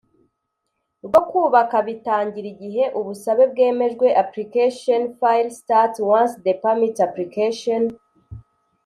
[1.05, 7.83] rwo kubaka bitangira igihe ubusabe bwemejwe application file starts once the permit application